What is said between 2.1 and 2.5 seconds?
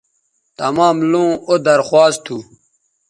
تھو